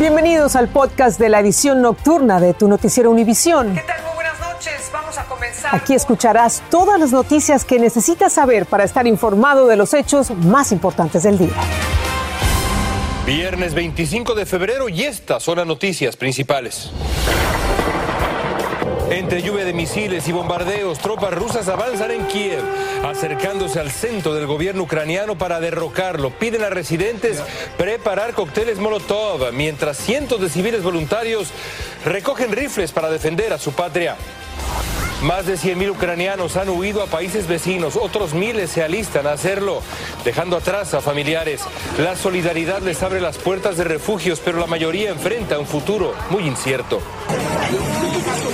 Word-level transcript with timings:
Bienvenidos 0.00 0.56
al 0.56 0.68
podcast 0.68 1.20
de 1.20 1.28
la 1.28 1.40
edición 1.40 1.82
nocturna 1.82 2.40
de 2.40 2.54
tu 2.54 2.68
noticiero 2.68 3.10
Univisión. 3.10 3.74
¿Qué 3.74 3.82
tal? 3.82 4.02
Muy 4.02 4.14
buenas 4.14 4.40
noches. 4.40 4.90
Vamos 4.90 5.18
a 5.18 5.26
comenzar. 5.26 5.74
Aquí 5.74 5.92
escucharás 5.92 6.62
todas 6.70 6.98
las 6.98 7.12
noticias 7.12 7.66
que 7.66 7.78
necesitas 7.78 8.32
saber 8.32 8.64
para 8.64 8.84
estar 8.84 9.06
informado 9.06 9.66
de 9.66 9.76
los 9.76 9.92
hechos 9.92 10.30
más 10.30 10.72
importantes 10.72 11.24
del 11.24 11.36
día. 11.36 11.52
Viernes 13.26 13.74
25 13.74 14.34
de 14.34 14.46
febrero 14.46 14.88
y 14.88 15.02
estas 15.02 15.42
son 15.42 15.58
las 15.58 15.66
noticias 15.66 16.16
principales. 16.16 16.90
Entre 19.10 19.42
lluvia 19.42 19.64
de 19.64 19.72
misiles 19.72 20.28
y 20.28 20.32
bombardeos, 20.32 21.00
tropas 21.00 21.34
rusas 21.34 21.66
avanzan 21.66 22.12
en 22.12 22.26
Kiev, 22.28 22.62
acercándose 23.04 23.80
al 23.80 23.90
centro 23.90 24.34
del 24.34 24.46
gobierno 24.46 24.84
ucraniano 24.84 25.36
para 25.36 25.58
derrocarlo. 25.58 26.30
Piden 26.30 26.62
a 26.62 26.70
residentes 26.70 27.42
preparar 27.76 28.34
cócteles 28.34 28.78
Molotov, 28.78 29.52
mientras 29.52 29.96
cientos 29.96 30.40
de 30.40 30.48
civiles 30.48 30.84
voluntarios 30.84 31.48
recogen 32.04 32.52
rifles 32.52 32.92
para 32.92 33.10
defender 33.10 33.52
a 33.52 33.58
su 33.58 33.72
patria. 33.72 34.16
Más 35.22 35.44
de 35.44 35.54
100.000 35.54 35.90
ucranianos 35.90 36.56
han 36.56 36.70
huido 36.70 37.02
a 37.02 37.06
países 37.06 37.46
vecinos, 37.46 37.96
otros 37.96 38.32
miles 38.32 38.70
se 38.70 38.82
alistan 38.82 39.26
a 39.26 39.32
hacerlo, 39.32 39.82
dejando 40.24 40.56
atrás 40.56 40.94
a 40.94 41.02
familiares. 41.02 41.62
La 41.98 42.16
solidaridad 42.16 42.80
les 42.80 43.02
abre 43.02 43.20
las 43.20 43.36
puertas 43.36 43.76
de 43.76 43.84
refugios, 43.84 44.40
pero 44.42 44.58
la 44.58 44.66
mayoría 44.66 45.10
enfrenta 45.10 45.58
un 45.58 45.66
futuro 45.66 46.14
muy 46.30 46.46
incierto. 46.46 47.02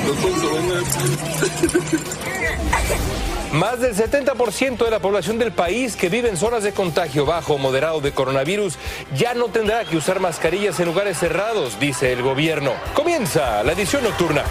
Más 3.53 3.81
del 3.81 3.95
70% 3.95 4.85
de 4.85 4.91
la 4.91 4.99
población 4.99 5.39
del 5.39 5.53
país 5.53 5.97
que 5.97 6.09
vive 6.09 6.29
en 6.29 6.37
zonas 6.37 6.63
de 6.63 6.73
contagio 6.73 7.25
bajo 7.25 7.55
o 7.55 7.59
moderado 7.59 8.01
de 8.01 8.13
coronavirus 8.13 8.77
ya 9.17 9.35
no 9.35 9.47
tendrá 9.47 9.85
que 9.85 9.97
usar 9.97 10.21
mascarillas 10.21 10.79
en 10.81 10.87
lugares 10.87 11.19
cerrados, 11.19 11.79
dice 11.81 12.13
el 12.13 12.23
gobierno. 12.23 12.73
Comienza 12.95 13.63
la 13.63 13.73
edición 13.73 14.05
nocturna. 14.05 14.45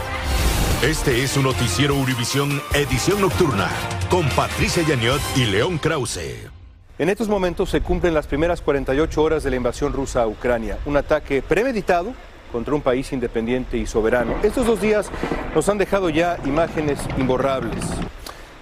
Este 0.81 1.23
es 1.23 1.37
un 1.37 1.43
noticiero 1.43 1.95
Univisión 1.95 2.61
Edición 2.73 3.21
Nocturna 3.21 3.69
con 4.09 4.27
Patricia 4.29 4.83
Yaniot 4.83 5.21
y 5.35 5.45
León 5.45 5.77
Krause. 5.77 6.49
En 6.97 7.09
estos 7.09 7.27
momentos 7.27 7.69
se 7.69 7.81
cumplen 7.81 8.13
las 8.13 8.27
primeras 8.27 8.61
48 8.61 9.21
horas 9.21 9.43
de 9.43 9.49
la 9.49 9.55
invasión 9.57 9.93
rusa 9.93 10.23
a 10.23 10.27
Ucrania, 10.27 10.77
un 10.85 10.97
ataque 10.97 11.41
premeditado 11.41 12.13
contra 12.55 12.73
un 12.73 12.79
país 12.79 13.11
independiente 13.11 13.77
y 13.77 13.85
soberano. 13.85 14.33
Estos 14.41 14.65
dos 14.65 14.79
días 14.79 15.11
nos 15.53 15.67
han 15.67 15.77
dejado 15.77 16.09
ya 16.09 16.37
imágenes 16.45 16.97
imborrables. 17.17 17.83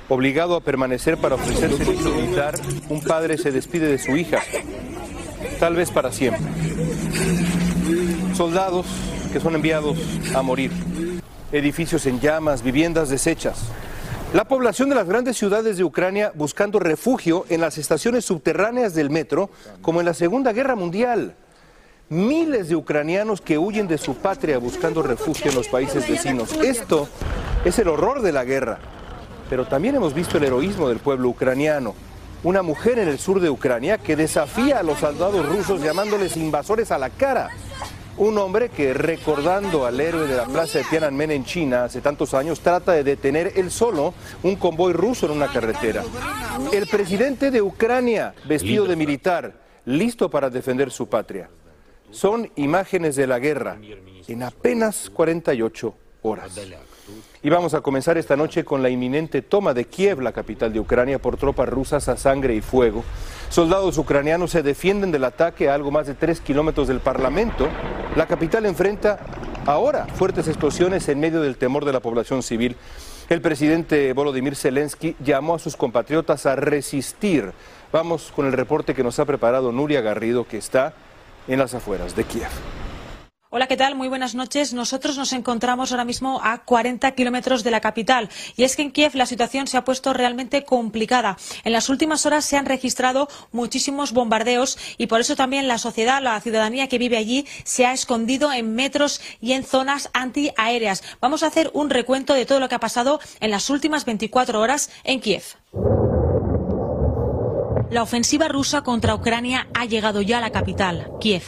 Obligado 0.09 0.55
a 0.55 0.61
permanecer 0.61 1.16
para 1.19 1.36
ofrecer 1.36 1.72
servicio 1.77 2.09
militar, 2.09 2.55
un 2.89 3.03
padre 3.03 3.38
se 3.38 3.52
despide 3.52 3.86
de 3.86 3.99
su 3.99 4.17
hija, 4.17 4.39
tal 5.59 5.75
vez 5.75 5.91
para 5.91 6.11
siempre. 6.11 6.41
Soldados 8.33 8.88
que 9.31 9.39
son 9.39 9.53
enviados 9.53 9.99
a 10.33 10.41
morir 10.41 10.71
edificios 11.52 12.08
en 12.08 12.19
llamas, 12.19 12.64
viviendas 12.64 13.09
deshechas. 13.09 13.59
La 14.33 14.45
población 14.45 14.89
de 14.89 14.95
las 14.95 15.08
grandes 15.08 15.38
ciudades 15.38 15.77
de 15.77 15.83
Ucrania 15.83 16.31
buscando 16.33 16.80
refugio 16.80 17.45
en 17.49 17.61
las 17.61 17.77
estaciones 17.77 18.25
subterráneas 18.25 18.95
del 18.95 19.11
metro, 19.11 19.52
como 19.83 19.99
en 19.99 20.08
la 20.08 20.16
Segunda 20.16 20.52
Guerra 20.52 20.73
Mundial. 20.73 21.36
Miles 22.09 22.69
de 22.69 22.75
ucranianos 22.75 23.41
que 23.41 23.57
huyen 23.57 23.87
de 23.87 23.97
su 23.97 24.15
patria 24.15 24.57
buscando 24.57 25.01
refugio 25.01 25.49
en 25.49 25.55
los 25.55 25.67
países 25.67 26.07
vecinos. 26.07 26.53
Esto 26.53 27.07
es 27.65 27.79
el 27.79 27.87
horror 27.87 28.21
de 28.21 28.31
la 28.31 28.43
guerra. 28.43 28.79
Pero 29.49 29.65
también 29.65 29.95
hemos 29.95 30.13
visto 30.13 30.37
el 30.37 30.43
heroísmo 30.43 30.89
del 30.89 30.99
pueblo 30.99 31.29
ucraniano. 31.29 31.95
Una 32.43 32.61
mujer 32.61 32.99
en 32.99 33.07
el 33.07 33.19
sur 33.19 33.39
de 33.39 33.49
Ucrania 33.49 33.97
que 33.97 34.15
desafía 34.15 34.79
a 34.79 34.83
los 34.83 34.99
soldados 34.99 35.47
rusos 35.47 35.81
llamándoles 35.81 36.35
invasores 36.37 36.91
a 36.91 36.97
la 36.97 37.09
cara 37.09 37.49
un 38.17 38.37
hombre 38.37 38.69
que, 38.69 38.93
recordando 38.93 39.85
al 39.85 39.99
héroe 39.99 40.27
de 40.27 40.35
la 40.35 40.45
plaza 40.45 40.77
de 40.77 40.83
Tiananmen 40.85 41.31
en 41.31 41.45
China 41.45 41.85
hace 41.85 42.01
tantos 42.01 42.33
años, 42.33 42.59
trata 42.59 42.91
de 42.91 43.03
detener 43.03 43.53
él 43.55 43.71
solo 43.71 44.13
un 44.43 44.55
convoy 44.55 44.93
ruso 44.93 45.25
en 45.25 45.31
una 45.31 45.52
carretera. 45.52 46.03
El 46.71 46.87
presidente 46.87 47.49
de 47.49 47.61
Ucrania, 47.61 48.36
vestido 48.45 48.86
de 48.86 48.95
militar, 48.95 49.53
listo 49.86 50.30
para 50.30 50.49
defender 50.49 50.92
su 50.92 51.08
patria. 51.08 51.49
Son 52.13 52.51
imágenes 52.55 53.15
de 53.15 53.25
la 53.25 53.39
guerra 53.39 53.77
en 54.27 54.43
apenas 54.43 55.09
48 55.09 55.95
horas. 56.21 56.59
Y 57.41 57.49
vamos 57.49 57.73
a 57.73 57.81
comenzar 57.81 58.17
esta 58.19 58.37
noche 58.37 58.63
con 58.63 58.83
la 58.83 58.89
inminente 58.89 59.41
toma 59.41 59.73
de 59.73 59.85
Kiev, 59.85 60.21
la 60.21 60.31
capital 60.31 60.71
de 60.71 60.79
Ucrania, 60.79 61.19
por 61.19 61.37
tropas 61.37 61.67
rusas 61.67 62.07
a 62.07 62.15
sangre 62.15 62.55
y 62.55 62.61
fuego. 62.61 63.03
Soldados 63.49 63.97
ucranianos 63.97 64.51
se 64.51 64.61
defienden 64.61 65.11
del 65.11 65.23
ataque 65.23 65.69
a 65.69 65.73
algo 65.73 65.89
más 65.89 66.05
de 66.05 66.13
tres 66.13 66.39
kilómetros 66.39 66.87
del 66.87 66.99
Parlamento. 66.99 67.67
La 68.15 68.27
capital 68.27 68.67
enfrenta 68.67 69.19
ahora 69.65 70.05
fuertes 70.05 70.47
explosiones 70.47 71.09
en 71.09 71.19
medio 71.19 71.41
del 71.41 71.57
temor 71.57 71.83
de 71.83 71.93
la 71.93 71.99
población 71.99 72.43
civil. 72.43 72.77
El 73.27 73.41
presidente 73.41 74.13
Volodymyr 74.13 74.55
Zelensky 74.55 75.15
llamó 75.23 75.55
a 75.55 75.59
sus 75.59 75.75
compatriotas 75.75 76.45
a 76.45 76.55
resistir. 76.55 77.51
Vamos 77.91 78.31
con 78.35 78.45
el 78.45 78.53
reporte 78.53 78.93
que 78.93 79.03
nos 79.03 79.17
ha 79.19 79.25
preparado 79.25 79.71
Nuria 79.71 80.01
Garrido, 80.01 80.47
que 80.47 80.57
está 80.57 80.93
en 81.48 81.59
las 81.59 81.73
afueras 81.73 82.15
de 82.15 82.23
Kiev. 82.23 82.49
Hola, 83.55 83.67
¿qué 83.67 83.77
tal? 83.77 83.93
Muy 83.93 84.08
buenas 84.08 84.33
noches. 84.33 84.73
Nosotros 84.73 85.15
nos 85.15 85.31
encontramos 85.31 85.92
ahora 85.92 86.05
mismo 86.05 86.42
a 86.43 86.64
40 86.64 87.11
kilómetros 87.11 87.64
de 87.64 87.70
la 87.70 87.81
capital. 87.81 88.30
Y 88.55 88.64
es 88.64 88.76
que 88.76 88.81
en 88.81 88.92
Kiev 88.92 89.14
la 89.14 89.27
situación 89.27 89.67
se 89.67 89.77
ha 89.77 89.83
puesto 89.83 90.11
realmente 90.11 90.64
complicada. 90.64 91.37
En 91.64 91.71
las 91.71 91.87
últimas 91.87 92.26
horas 92.26 92.45
se 92.45 92.58
han 92.58 92.65
registrado 92.65 93.27
muchísimos 93.52 94.11
bombardeos 94.11 94.80
y 94.98 95.05
por 95.05 95.21
eso 95.21 95.36
también 95.36 95.67
la 95.67 95.77
sociedad, 95.77 96.20
la 96.20 96.42
ciudadanía 96.42 96.87
que 96.87 96.98
vive 96.98 97.17
allí, 97.17 97.45
se 97.64 97.86
ha 97.86 97.93
escondido 97.93 98.52
en 98.52 98.73
metros 98.73 99.21
y 99.39 99.52
en 99.52 99.64
zonas 99.64 100.10
antiaéreas. 100.14 101.04
Vamos 101.21 101.43
a 101.43 101.48
hacer 101.48 101.70
un 101.75 101.92
recuento 101.92 102.33
de 102.33 102.48
todo 102.48 102.60
lo 102.60 102.70
que 102.70 102.75
ha 102.75 102.80
pasado 102.80 103.20
en 103.39 103.52
las 103.52 103.70
últimas 103.70 104.04
24 104.05 104.60
horas 104.60 104.89
en 105.04 105.21
Kiev. 105.21 105.43
La 107.93 108.02
ofensiva 108.02 108.48
rusa 108.48 108.81
contra 108.81 109.14
Ucrania 109.14 109.67
ha 109.76 109.86
llegado 109.86 110.23
ya 110.23 110.39
a 110.39 110.42
la 110.42 110.49
capital, 110.49 111.11
Kiev. 111.21 111.43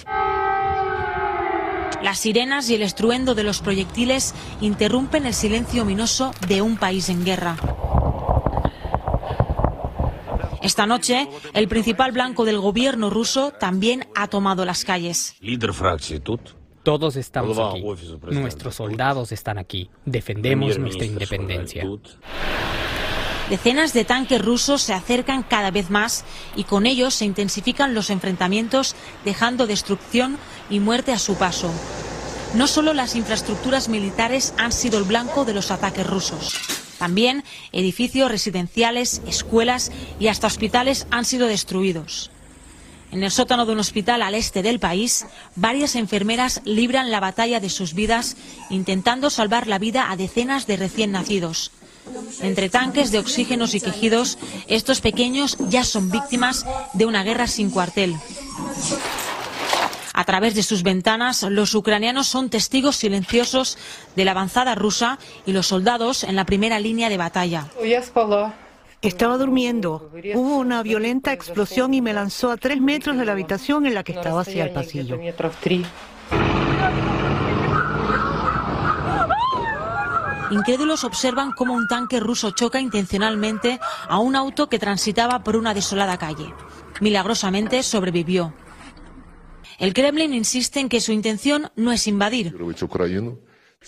Las 2.03 2.19
sirenas 2.19 2.69
y 2.69 2.75
el 2.75 2.83
estruendo 2.83 3.33
de 3.33 3.41
los 3.41 3.61
proyectiles 3.61 4.35
interrumpen 4.61 5.25
el 5.25 5.33
silencio 5.33 5.81
ominoso 5.81 6.35
de 6.47 6.61
un 6.61 6.77
país 6.77 7.09
en 7.09 7.25
guerra. 7.25 7.57
Esta 10.61 10.85
noche, 10.85 11.27
el 11.55 11.67
principal 11.67 12.11
blanco 12.11 12.45
del 12.45 12.59
gobierno 12.59 13.09
ruso 13.09 13.49
también 13.49 14.05
ha 14.13 14.27
tomado 14.27 14.65
las 14.65 14.85
calles. 14.85 15.35
Todos 16.83 17.15
estamos 17.15 17.57
aquí. 17.57 17.83
Nuestros 18.29 18.75
soldados 18.75 19.31
están 19.31 19.57
aquí. 19.57 19.89
Defendemos 20.05 20.77
nuestra 20.77 21.07
independencia. 21.07 21.83
Decenas 23.49 23.93
de 23.93 24.05
tanques 24.05 24.43
rusos 24.43 24.81
se 24.81 24.93
acercan 24.93 25.43
cada 25.43 25.69
vez 25.69 25.91
más 25.91 26.25
y 26.55 26.63
con 26.63 26.87
ellos 26.87 27.13
se 27.13 27.25
intensifican 27.25 27.93
los 27.93 28.09
enfrentamientos, 28.09 28.95
dejando 29.23 29.67
destrucción 29.67 30.39
y 30.69 30.79
muerte 30.79 31.11
a 31.11 31.19
su 31.19 31.35
paso. 31.35 31.71
No 32.55 32.65
solo 32.65 32.93
las 32.93 33.15
infraestructuras 33.15 33.87
militares 33.87 34.55
han 34.57 34.71
sido 34.71 34.97
el 34.97 35.03
blanco 35.03 35.45
de 35.45 35.53
los 35.53 35.69
ataques 35.69 36.07
rusos. 36.07 36.55
También 36.97 37.43
edificios 37.71 38.31
residenciales, 38.31 39.21
escuelas 39.27 39.91
y 40.19 40.27
hasta 40.27 40.47
hospitales 40.47 41.05
han 41.11 41.25
sido 41.25 41.45
destruidos. 41.47 42.31
En 43.11 43.23
el 43.23 43.29
sótano 43.29 43.67
de 43.67 43.73
un 43.73 43.79
hospital 43.79 44.23
al 44.23 44.33
este 44.33 44.63
del 44.63 44.79
país, 44.79 45.27
varias 45.55 45.95
enfermeras 45.95 46.61
libran 46.65 47.11
la 47.11 47.19
batalla 47.19 47.59
de 47.59 47.69
sus 47.69 47.93
vidas 47.93 48.37
intentando 48.71 49.29
salvar 49.29 49.67
la 49.67 49.77
vida 49.77 50.09
a 50.09 50.15
decenas 50.15 50.65
de 50.65 50.77
recién 50.77 51.11
nacidos. 51.11 51.71
Entre 52.41 52.69
tanques 52.69 53.11
de 53.11 53.19
oxígenos 53.19 53.73
y 53.75 53.81
quejidos, 53.81 54.37
estos 54.67 55.01
pequeños 55.01 55.57
ya 55.69 55.83
son 55.83 56.09
víctimas 56.09 56.65
de 56.93 57.05
una 57.05 57.23
guerra 57.23 57.47
sin 57.47 57.69
cuartel. 57.69 58.15
A 60.13 60.23
través 60.23 60.55
de 60.55 60.63
sus 60.63 60.81
ventanas, 60.81 61.43
los 61.43 61.75
ucranianos 61.75 62.27
son 62.27 62.49
testigos 62.49 62.95
silenciosos 62.95 63.77
de 64.15 64.23
la 64.23 64.31
avanzada 64.31 64.73
rusa 64.73 65.19
y 65.45 65.51
los 65.51 65.67
soldados 65.67 66.23
en 66.23 66.37
la 66.37 66.45
primera 66.45 66.79
línea 66.79 67.09
de 67.09 67.17
batalla. 67.17 67.67
Estaba 69.01 69.37
durmiendo. 69.37 70.09
Hubo 70.33 70.57
una 70.57 70.83
violenta 70.83 71.33
explosión 71.33 71.93
y 71.93 72.01
me 72.01 72.13
lanzó 72.13 72.49
a 72.49 72.57
tres 72.57 72.79
metros 72.79 73.17
de 73.17 73.25
la 73.25 73.33
habitación 73.33 73.85
en 73.85 73.93
la 73.93 74.03
que 74.03 74.13
estaba 74.13 74.41
hacia 74.41 74.63
el 74.63 74.71
pasillo. 74.71 75.19
Incrédulos 80.51 81.03
observan 81.03 81.51
cómo 81.51 81.73
un 81.73 81.87
tanque 81.87 82.19
ruso 82.19 82.51
choca 82.51 82.79
intencionalmente 82.79 83.79
a 84.07 84.19
un 84.19 84.35
auto 84.35 84.69
que 84.69 84.79
transitaba 84.79 85.43
por 85.43 85.55
una 85.55 85.73
desolada 85.73 86.17
calle. 86.17 86.53
Milagrosamente 87.01 87.81
sobrevivió. 87.83 88.53
El 89.79 89.93
Kremlin 89.93 90.33
insiste 90.33 90.79
en 90.79 90.89
que 90.89 91.01
su 91.01 91.11
intención 91.11 91.71
no 91.75 91.91
es 91.91 92.07
invadir. 92.07 92.55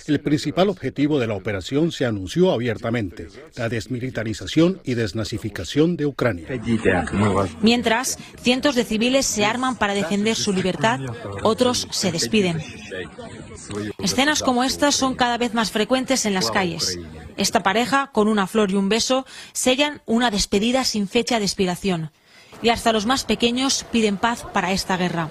El 0.05 0.21
principal 0.21 0.69
objetivo 0.69 1.19
de 1.19 1.27
la 1.27 1.33
operación 1.33 1.91
se 1.91 2.05
anunció 2.05 2.51
abiertamente, 2.51 3.27
la 3.55 3.67
desmilitarización 3.67 4.79
y 4.83 4.94
desnazificación 4.94 5.97
de 5.97 6.05
Ucrania. 6.05 6.47
Mientras, 7.61 8.17
cientos 8.41 8.75
de 8.75 8.85
civiles 8.85 9.25
se 9.25 9.45
arman 9.45 9.77
para 9.77 9.94
defender 9.94 10.35
su 10.35 10.53
libertad, 10.53 10.99
otros 11.44 11.88
se 11.91 12.11
despiden. 12.11 12.61
Escenas 13.97 14.44
como 14.44 14.63
estas 14.63 14.95
son 14.95 15.15
cada 15.15 15.38
vez 15.38 15.53
más 15.53 15.71
frecuentes 15.71 16.25
en 16.25 16.33
las 16.33 16.51
calles. 16.51 16.97
Esta 17.35 17.63
pareja, 17.63 18.11
con 18.13 18.27
una 18.27 18.47
flor 18.47 18.71
y 18.71 18.75
un 18.75 18.89
beso, 18.89 19.25
sellan 19.51 20.01
una 20.05 20.31
despedida 20.31 20.83
sin 20.83 21.07
fecha 21.07 21.39
de 21.39 21.45
expiración. 21.45 22.11
Y 22.61 22.69
hasta 22.69 22.94
los 22.94 23.05
más 23.05 23.23
pequeños 23.23 23.85
piden 23.91 24.17
paz 24.17 24.45
para 24.53 24.71
esta 24.71 24.97
guerra. 24.97 25.29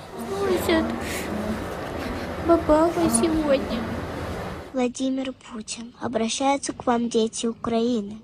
Vladimir 4.76 5.34
Putin, 5.34 5.94
обращаются 6.00 6.74
к 6.74 6.86
вам 6.86 7.10
дети 7.10 7.46
Украины. 7.46 8.22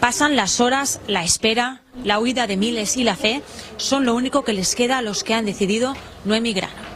Pasan 0.00 0.36
las 0.36 0.60
horas, 0.60 1.00
la 1.06 1.24
espera, 1.24 1.80
la 2.02 2.18
huida 2.18 2.46
de 2.46 2.56
miles 2.56 2.96
y 2.96 3.04
la 3.04 3.16
fe 3.16 3.42
son 3.78 4.04
lo 4.04 4.14
único 4.14 4.44
que 4.44 4.52
les 4.52 4.74
queda 4.74 4.98
a 4.98 5.02
los 5.02 5.24
que 5.24 5.32
han 5.32 5.46
decidido 5.46 5.94
no 6.24 6.34
emigrar. 6.34 6.87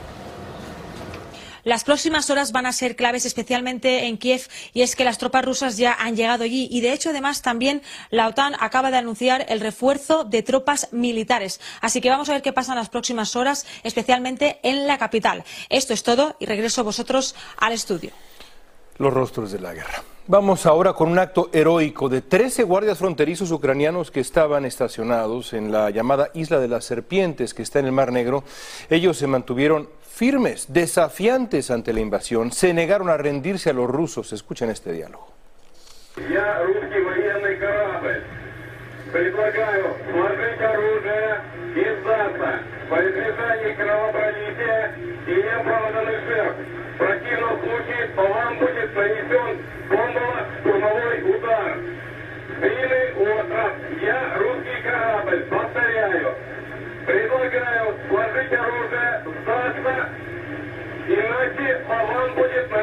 Las 1.63 1.85
próximas 1.85 2.29
horas 2.29 2.51
van 2.51 2.65
a 2.65 2.73
ser 2.73 2.95
claves 2.95 3.25
especialmente 3.25 4.05
en 4.05 4.17
Kiev 4.17 4.47
y 4.73 4.81
es 4.81 4.95
que 4.95 5.05
las 5.05 5.17
tropas 5.17 5.45
rusas 5.45 5.77
ya 5.77 5.93
han 5.93 6.15
llegado 6.15 6.43
allí 6.43 6.67
y 6.69 6.81
de 6.81 6.91
hecho 6.91 7.11
además 7.11 7.41
también 7.41 7.81
la 8.09 8.27
OTAN 8.27 8.53
acaba 8.59 8.91
de 8.91 8.97
anunciar 8.97 9.45
el 9.47 9.61
refuerzo 9.61 10.25
de 10.25 10.43
tropas 10.43 10.89
militares. 10.91 11.61
Así 11.79 12.01
que 12.01 12.09
vamos 12.09 12.27
a 12.29 12.33
ver 12.33 12.41
qué 12.41 12.51
pasa 12.51 12.73
en 12.73 12.79
las 12.79 12.89
próximas 12.89 13.35
horas, 13.37 13.65
especialmente 13.83 14.59
en 14.63 14.87
la 14.87 14.97
capital. 14.97 15.45
Esto 15.69 15.93
es 15.93 16.03
todo 16.03 16.35
y 16.39 16.45
regreso 16.47 16.83
vosotros 16.83 17.35
al 17.57 17.71
estudio. 17.71 18.11
Los 18.97 19.13
rostros 19.13 19.51
de 19.51 19.59
la 19.59 19.73
guerra. 19.73 20.03
Vamos 20.25 20.65
ahora 20.65 20.93
con 20.93 21.11
un 21.11 21.19
acto 21.19 21.49
heroico 21.51 22.07
de 22.07 22.21
13 22.21 22.63
guardias 22.63 22.97
fronterizos 22.97 23.51
ucranianos 23.51 24.09
que 24.09 24.21
estaban 24.21 24.63
estacionados 24.63 25.51
en 25.51 25.69
la 25.69 25.89
llamada 25.89 26.29
Isla 26.33 26.61
de 26.61 26.69
las 26.69 26.85
Serpientes 26.85 27.53
que 27.53 27.61
está 27.61 27.79
en 27.79 27.87
el 27.87 27.91
Mar 27.91 28.13
Negro. 28.13 28.45
Ellos 28.89 29.17
se 29.17 29.27
mantuvieron 29.27 29.89
firmes, 30.01 30.71
desafiantes 30.71 31.69
ante 31.71 31.91
la 31.91 31.99
invasión, 31.99 32.53
se 32.53 32.73
negaron 32.73 33.09
a 33.09 33.17
rendirse 33.17 33.71
a 33.71 33.73
los 33.73 33.89
rusos. 33.89 34.31
Escuchen 34.31 34.69
este 34.69 34.93
diálogo. 34.93 35.27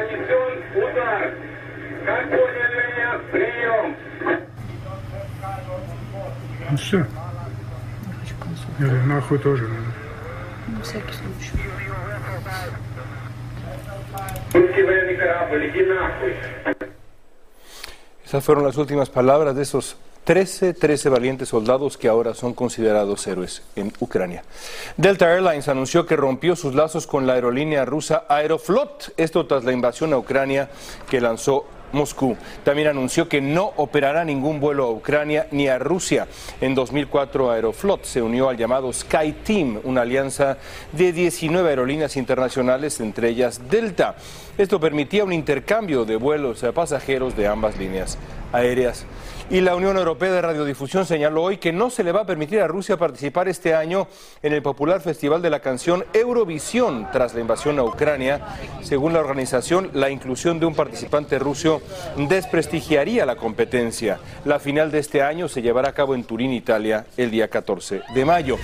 нанесен 0.00 0.82
удар. 0.82 1.34
Как 2.04 2.30
поняли 2.30 2.78
меня? 2.86 3.20
Прием. 3.32 3.96
Ну 6.70 6.76
все. 6.76 7.06
Или 8.78 8.98
нахуй 9.06 9.38
тоже 9.38 9.68
надо. 9.68 9.92
На 10.68 10.82
всякий 10.82 11.12
случай. 11.12 11.52
Esas 18.24 18.44
fueron 18.44 18.64
las 18.64 18.76
últimas 18.76 19.08
palabras 19.08 19.54
de 19.54 19.62
esos 19.62 19.96
13, 20.23 20.73
13 20.75 21.09
valientes 21.09 21.49
soldados 21.49 21.97
que 21.97 22.07
ahora 22.07 22.33
son 22.33 22.53
considerados 22.53 23.25
héroes 23.25 23.63
en 23.75 23.91
Ucrania. 23.99 24.43
Delta 24.97 25.31
Airlines 25.31 25.67
anunció 25.67 26.05
que 26.05 26.15
rompió 26.15 26.55
sus 26.55 26.75
lazos 26.75 27.07
con 27.07 27.25
la 27.25 27.33
aerolínea 27.33 27.85
rusa 27.85 28.25
Aeroflot, 28.29 29.13
esto 29.17 29.47
tras 29.47 29.63
la 29.63 29.71
invasión 29.71 30.13
a 30.13 30.17
Ucrania 30.17 30.69
que 31.09 31.21
lanzó 31.21 31.65
Moscú. 31.91 32.37
También 32.63 32.87
anunció 32.87 33.27
que 33.27 33.41
no 33.41 33.73
operará 33.77 34.23
ningún 34.23 34.59
vuelo 34.59 34.85
a 34.85 34.91
Ucrania 34.91 35.47
ni 35.51 35.67
a 35.67 35.79
Rusia. 35.79 36.27
En 36.59 36.75
2004 36.75 37.51
Aeroflot 37.51 38.05
se 38.05 38.21
unió 38.21 38.49
al 38.49 38.57
llamado 38.57 38.91
Sky 38.93 39.33
Team, 39.43 39.79
una 39.83 40.01
alianza 40.01 40.57
de 40.91 41.11
19 41.11 41.69
aerolíneas 41.69 42.15
internacionales, 42.17 42.99
entre 42.99 43.29
ellas 43.29 43.61
Delta. 43.69 44.15
Esto 44.57 44.79
permitía 44.79 45.23
un 45.23 45.33
intercambio 45.33 46.05
de 46.05 46.15
vuelos 46.15 46.63
a 46.63 46.71
pasajeros 46.71 47.35
de 47.35 47.47
ambas 47.47 47.77
líneas 47.77 48.17
aéreas. 48.51 49.05
Y 49.51 49.59
la 49.59 49.75
Unión 49.75 49.97
Europea 49.97 50.31
de 50.31 50.41
Radiodifusión 50.41 51.05
señaló 51.05 51.43
hoy 51.43 51.57
que 51.57 51.73
no 51.73 51.89
se 51.89 52.05
le 52.05 52.13
va 52.13 52.21
a 52.21 52.25
permitir 52.25 52.61
a 52.61 52.67
Rusia 52.67 52.95
participar 52.95 53.49
este 53.49 53.75
año 53.75 54.07
en 54.41 54.53
el 54.53 54.61
popular 54.61 55.01
festival 55.01 55.41
de 55.41 55.49
la 55.49 55.59
canción 55.59 56.05
Eurovisión 56.13 57.09
tras 57.11 57.33
la 57.33 57.41
invasión 57.41 57.77
a 57.77 57.83
Ucrania. 57.83 58.39
Según 58.81 59.11
la 59.11 59.19
organización, 59.19 59.89
la 59.93 60.09
inclusión 60.09 60.57
de 60.61 60.67
un 60.67 60.73
participante 60.73 61.37
ruso 61.37 61.81
desprestigiaría 62.15 63.25
la 63.25 63.35
competencia. 63.35 64.21
La 64.45 64.57
final 64.57 64.89
de 64.89 64.99
este 64.99 65.21
año 65.21 65.49
se 65.49 65.61
llevará 65.61 65.89
a 65.89 65.93
cabo 65.93 66.15
en 66.15 66.23
Turín, 66.23 66.53
Italia, 66.53 67.05
el 67.17 67.29
día 67.29 67.49
14 67.49 68.03
de 68.15 68.23
mayo. 68.23 68.57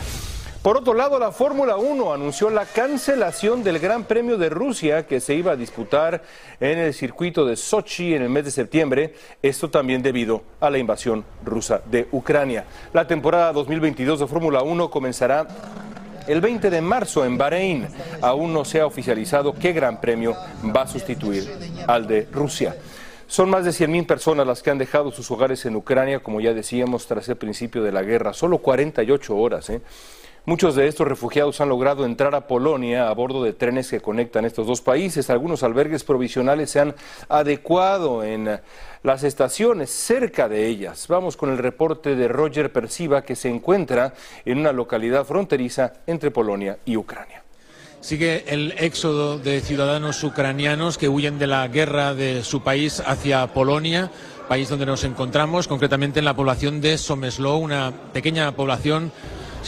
Por 0.62 0.75
otro 0.75 0.94
lado, 0.94 1.18
la 1.18 1.31
Fórmula 1.31 1.77
1 1.77 2.13
anunció 2.13 2.50
la 2.50 2.65
cancelación 2.65 3.63
del 3.63 3.80
Gran 3.80 4.04
Premio 4.04 4.38
de 4.38 4.50
Rusia 4.50 5.06
que 5.06 5.21
se 5.21 5.33
iba 5.33 5.54
a 5.54 5.56
disputar 5.56 6.24
en 6.59 6.77
el 6.77 6.94
circuito 6.94 7.45
de 7.45 7.56
Sochi 7.56 8.13
en 8.13 8.24
el 8.24 8.30
mes 8.30 8.45
de 8.45 8.51
septiembre, 8.51 9.13
esto 9.42 9.69
también 9.69 10.01
debido 10.01 10.42
a 10.59 10.69
la 10.69 10.77
invasión 10.77 11.24
rusa 11.45 11.81
de 11.86 12.07
Ucrania. 12.12 12.65
La 12.92 13.07
temporada 13.07 13.54
2022 13.54 14.19
de 14.19 14.27
Fórmula 14.27 14.62
1 14.62 14.89
comenzará 14.89 15.48
el 16.27 16.42
20 16.42 16.69
de 16.69 16.81
marzo 16.81 17.24
en 17.24 17.38
Bahrein. 17.38 17.88
Aún 18.21 18.51
no 18.51 18.65
se 18.65 18.81
ha 18.81 18.86
oficializado 18.86 19.53
qué 19.53 19.71
Gran 19.71 20.01
Premio 20.01 20.36
va 20.75 20.81
a 20.81 20.88
sustituir 20.88 21.50
al 21.88 22.07
de 22.07 22.27
Rusia. 22.31 22.75
Son 23.27 23.50
más 23.50 23.65
de 23.65 23.71
100.000 23.71 24.06
personas 24.06 24.48
las 24.48 24.63
que 24.63 24.69
han 24.69 24.77
dejado 24.77 25.12
sus 25.12 25.30
hogares 25.31 25.65
en 25.65 25.75
Ucrania, 25.75 26.19
como 26.19 26.39
ya 26.39 26.53
decíamos, 26.53 27.07
tras 27.07 27.27
el 27.30 27.36
principio 27.36 27.83
de 27.83 27.92
la 27.92 28.01
guerra. 28.01 28.33
Solo 28.33 28.60
48 28.60 29.36
horas. 29.36 29.69
¿eh? 29.69 29.81
Muchos 30.48 30.76
de 30.76 30.88
estos 30.88 31.06
refugiados 31.06 31.60
han 31.60 31.68
logrado 31.68 32.06
entrar 32.06 32.34
a 32.34 32.48
Polonia 32.48 33.10
a 33.10 33.14
bordo 33.14 33.44
de 33.44 33.52
trenes 33.52 33.90
que 33.90 34.00
conectan 34.00 34.46
estos 34.46 34.66
dos 34.66 34.80
países. 34.80 35.30
Algunos 35.30 35.62
albergues 35.62 36.06
provisionales 36.06 36.70
se 36.70 36.80
han 36.80 36.96
adecuado 37.28 38.24
en 38.24 38.58
las 39.04 39.24
estaciones 39.24 39.90
cerca 39.90 40.48
de 40.48 40.68
ellas. 40.68 41.10
Vamos 41.10 41.36
con 41.36 41.50
el 41.50 41.58
reporte 41.58 42.16
de 42.16 42.30
Roger 42.30 42.72
Persiva 42.72 43.24
que 43.24 43.36
se 43.36 43.50
encuentra 43.50 44.14
en 44.46 44.60
una 44.60 44.72
localidad 44.72 45.26
fronteriza 45.26 45.96
entre 46.08 46.32
Polonia 46.32 46.78
y 46.86 46.96
Ucrania. 46.96 47.44
Sigue 48.00 48.46
el 48.48 48.74
éxodo 48.78 49.39
de 49.39 49.60
ciudadanos 49.60 50.24
ucranianos 50.24 50.98
que 50.98 51.10
huyen 51.10 51.39
de 51.39 51.48
la 51.48 51.68
guerra 51.68 52.13
de 52.13 52.46
su 52.46 52.63
país 52.63 53.04
hacia 53.06 53.48
Polonia 53.48 54.12
país 54.48 54.70
donde 54.70 54.86
nos 54.86 55.04
encontramos, 55.04 55.68
concretamente 55.68 56.20
en 56.20 56.25
la 56.25 56.34
población 56.34 56.80
de 56.80 56.98
Someslo, 56.98 57.58
una 57.58 57.92
pequeña 58.13 58.54
población 58.54 59.12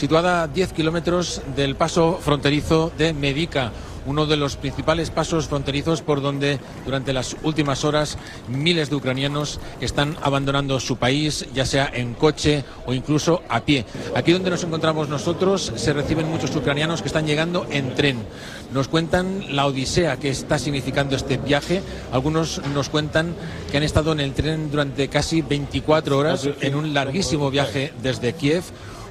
situada 0.00 0.44
a 0.44 0.48
10 0.48 0.72
kilómetros 0.72 1.42
del 1.54 1.76
paso 1.76 2.18
fronterizo 2.22 2.90
de 2.96 3.12
Medica, 3.12 3.70
uno 4.06 4.24
de 4.24 4.38
los 4.38 4.56
principales 4.56 5.10
pasos 5.10 5.46
fronterizos 5.46 6.00
por 6.00 6.22
donde 6.22 6.58
durante 6.86 7.12
las 7.12 7.36
últimas 7.42 7.84
horas 7.84 8.16
miles 8.48 8.88
de 8.88 8.96
ucranianos 8.96 9.60
están 9.82 10.16
abandonando 10.22 10.80
su 10.80 10.96
país, 10.96 11.44
ya 11.52 11.66
sea 11.66 11.90
en 11.92 12.14
coche 12.14 12.64
o 12.86 12.94
incluso 12.94 13.42
a 13.50 13.60
pie. 13.60 13.84
Aquí 14.16 14.32
donde 14.32 14.48
nos 14.48 14.64
encontramos 14.64 15.10
nosotros 15.10 15.70
se 15.76 15.92
reciben 15.92 16.30
muchos 16.30 16.56
ucranianos 16.56 17.02
que 17.02 17.08
están 17.08 17.26
llegando 17.26 17.66
en 17.70 17.94
tren. 17.94 18.24
Nos 18.72 18.88
cuentan 18.88 19.54
la 19.54 19.66
odisea 19.66 20.16
que 20.16 20.30
está 20.30 20.58
significando 20.58 21.14
este 21.14 21.36
viaje. 21.36 21.82
Algunos 22.10 22.62
nos 22.72 22.88
cuentan 22.88 23.34
que 23.70 23.76
han 23.76 23.82
estado 23.82 24.12
en 24.12 24.20
el 24.20 24.32
tren 24.32 24.70
durante 24.70 25.08
casi 25.08 25.42
24 25.42 26.16
horas 26.16 26.48
en 26.62 26.74
un 26.74 26.94
larguísimo 26.94 27.50
viaje 27.50 27.92
desde 28.02 28.32
Kiev 28.32 28.64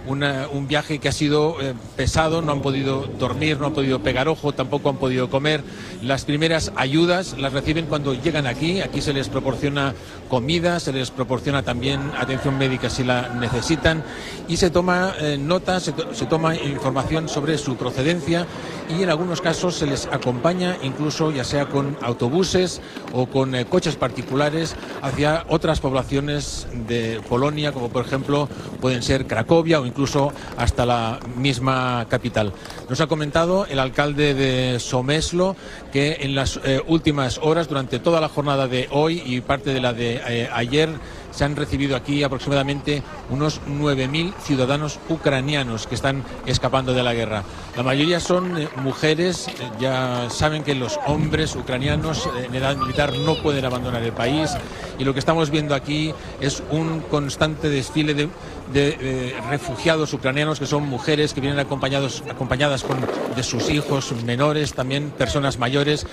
un 0.08 0.68
viaje 0.68 1.00
que 1.00 1.10
ha 1.10 1.12
sido 1.12 1.62
eh, 1.62 1.74
pesado, 1.96 2.42
no 2.42 2.52
han 2.52 2.62
podido 2.62 3.06
dormir, 3.20 3.60
no 3.60 3.68
han 3.68 3.74
podido 3.74 4.00
pegar 4.00 4.28
ojo, 4.28 4.54
tampoco 4.54 4.90
han 4.90 4.98
podido 4.98 5.30
comer. 5.30 5.64
Las 6.02 6.26
primeras 6.26 6.72
ayudas 6.76 7.38
las 7.38 7.54
reciben 7.54 7.86
cuando 7.86 8.14
llegan 8.14 8.48
aquí, 8.48 8.82
aquí 8.82 9.02
se 9.02 9.14
les 9.14 9.30
proporciona 9.30 9.94
comida, 10.30 10.80
se 10.80 10.94
les 10.94 11.12
proporciona 11.12 11.64
también 11.64 12.00
atención 12.18 12.58
médica 12.58 12.90
si 12.90 13.04
la 13.04 13.30
necesitan 13.30 14.04
y 14.48 14.58
se 14.58 14.70
toma 14.70 15.14
eh, 15.20 15.38
nota, 15.40 15.80
se, 15.80 15.92
toma 15.92 16.56
información 16.56 17.28
sobre 17.28 17.58
su 17.58 17.76
procedencia 17.76 18.46
y 18.90 19.04
en 19.04 19.10
algunos 19.10 19.42
casos 19.42 19.76
se 19.76 19.86
les 19.86 20.08
acompaña 20.08 20.78
incluso 20.82 21.32
ya 21.32 21.44
sea 21.44 21.68
con 21.68 21.98
autobuses 22.02 22.82
o 23.14 23.26
con 23.28 23.54
eh, 23.56 23.66
coches 23.66 23.96
particulares 23.96 24.76
hacia 25.02 25.46
otras 25.50 25.80
poblaciones 25.80 26.68
de 26.88 27.22
Polonia 27.28 27.72
como 27.72 27.90
por 27.90 28.06
ejemplo 28.06 28.48
pueden 28.80 29.04
ser 29.04 29.28
Cracovia 29.28 29.80
o 29.80 29.86
incluso 29.90 30.32
hasta 30.58 30.86
la 30.86 31.20
misma 31.36 32.06
capital. 32.10 32.54
Nos 32.90 33.02
ha 33.02 33.08
comentado 33.08 33.66
el 33.66 33.80
alcalde 33.80 34.34
de 34.34 34.80
Someslo 34.80 35.56
que 35.92 36.18
en 36.22 36.36
las 36.36 36.60
eh, 36.64 36.82
últimas 36.88 37.40
horas, 37.42 37.68
durante 37.68 38.00
toda 38.00 38.22
la 38.22 38.30
jornada 38.30 38.68
de 38.68 38.88
hoy 38.92 39.22
y 39.26 39.42
parte 39.42 39.74
de 39.74 39.82
la 39.82 39.94
de 39.94 40.22
eh, 40.28 40.50
ayer, 40.54 40.90
se 41.32 41.46
han 41.46 41.56
recibido 41.56 41.96
aquí 41.96 42.24
aproximadamente 42.24 43.04
unos 43.30 43.62
9.000 43.68 44.34
ciudadanos 44.42 45.00
ucranianos 45.10 45.86
que 45.86 45.96
están 45.96 46.24
escapando 46.46 46.94
de 46.94 47.04
la 47.04 47.14
guerra. 47.14 47.44
La 47.78 47.84
mayoría 47.84 48.20
son 48.20 48.58
eh, 48.58 48.70
mujeres, 48.78 49.48
ya 49.80 50.30
saben 50.30 50.64
que 50.64 50.76
los 50.76 51.00
hombres 51.06 51.56
ucranianos 51.56 52.28
en 52.44 52.54
edad 52.56 52.76
militar 52.78 53.14
no 53.14 53.36
pueden 53.42 53.66
abandonar 53.66 54.04
el 54.04 54.14
país 54.14 54.52
y 54.98 55.04
lo 55.04 55.14
que 55.14 55.20
estamos 55.20 55.50
viendo 55.50 55.76
aquí 55.76 56.14
es 56.42 56.62
un 56.72 57.02
constante 57.02 57.70
desfile 57.70 58.14
de, 58.14 58.30
refugiados 59.50 60.14
ucranianos 60.14 60.60
que 60.60 60.66
son 60.66 60.88
mujeres 60.88 61.34
que 61.34 61.42
vienen 61.42 61.60
acompañados, 61.60 62.24
acompañadas 62.30 62.84
con, 62.84 62.98
de 63.36 63.44
sus 63.44 63.70
hijos 63.70 64.12
menores, 64.24 64.74
también 64.74 65.10
personas 65.12 65.58
mayores 65.58 66.06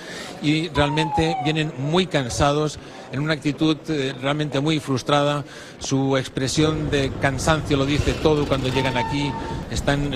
y 0.43 0.69
realmente 0.69 1.37
vienen 1.45 1.73
muy 1.79 2.07
cansados 2.07 2.79
en 3.13 3.21
una 3.21 3.35
actitud 3.35 3.77
realmente 4.21 4.61
muy 4.61 4.81
frustrada. 4.81 5.45
Su 5.79 6.17
expresión 6.17 6.91
de 6.91 7.13
cansancio 7.21 7.77
lo 7.77 7.87
dice 7.87 8.13
todo 8.15 8.47
cuando 8.47 8.69
llegan 8.69 8.97
aquí. 8.97 9.31
Están 9.71 10.11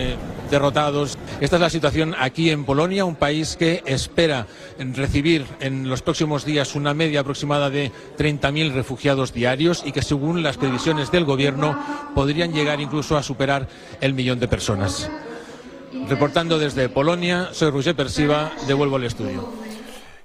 derrotados. 0.51 1.17
Esta 1.41 1.57
es 1.57 1.63
la 1.63 1.71
situación 1.71 2.15
aquí 2.19 2.51
en 2.51 2.67
Polonia, 2.67 3.07
un 3.07 3.17
país 3.17 3.57
que 3.59 3.83
espera 3.87 4.47
recibir 4.79 5.47
en 5.61 5.89
los 5.89 6.03
próximos 6.03 6.45
días 6.45 6.75
una 6.75 6.93
media 6.93 7.21
aproximada 7.21 7.71
de 7.71 7.91
30.000 8.19 8.73
refugiados 8.75 9.33
diarios 9.33 9.83
y 9.87 9.93
que 9.93 10.03
según 10.03 10.43
las 10.43 10.59
previsiones 10.59 11.11
del 11.11 11.25
gobierno 11.25 11.79
podrían 12.15 12.53
llegar 12.53 12.79
incluso 12.79 13.17
a 13.17 13.23
superar 13.23 13.69
el 14.03 14.13
millón 14.13 14.39
de 14.39 14.49
personas. 14.49 15.11
Reportando 16.11 16.59
desde 16.59 16.91
Polonia, 16.91 17.49
soy 17.53 17.71
Roger 17.71 17.97
Persiva, 17.97 18.53
devuelvo 18.69 18.97
al 18.97 19.05
estudio. 19.05 19.60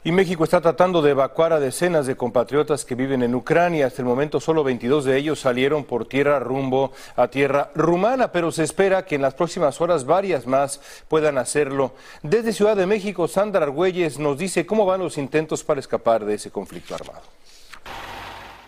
Y 0.05 0.12
México 0.12 0.43
está 0.43 0.62
tratando 0.62 1.01
de 1.01 1.09
evacuar 1.09 1.51
a 1.51 1.59
decenas 1.59 2.05
de 2.05 2.15
compatriotas 2.15 2.85
que 2.85 2.93
viven 2.93 3.24
en 3.24 3.33
Ucrania. 3.33 3.88
Hasta 3.88 4.03
el 4.03 4.07
momento 4.07 4.39
solo 4.39 4.63
22 4.63 5.03
de 5.03 5.17
ellos 5.17 5.39
salieron 5.39 5.83
por 5.83 6.07
tierra 6.07 6.38
rumbo 6.38 6.91
a 7.15 7.27
tierra 7.27 7.71
rumana, 7.74 8.31
pero 8.31 8.51
se 8.51 8.62
espera 8.62 9.03
que 9.03 9.15
en 9.15 9.24
las 9.24 9.33
próximas 9.33 9.81
horas 9.81 10.05
varias 10.05 10.45
más 10.45 10.79
puedan 11.07 11.39
hacerlo. 11.39 11.95
Desde 12.21 12.53
Ciudad 12.53 12.75
de 12.75 12.85
México, 12.85 13.27
Sandra 13.27 13.63
Argüelles 13.63 14.19
nos 14.19 14.38
dice 14.38 14.67
cómo 14.67 14.85
van 14.85 15.00
los 15.00 15.17
intentos 15.17 15.63
para 15.63 15.79
escapar 15.79 16.24
de 16.24 16.35
ese 16.35 16.51
conflicto 16.51 16.93
armado. 16.93 17.24